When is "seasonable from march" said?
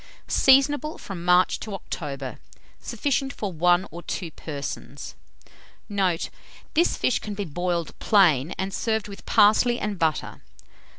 0.27-1.59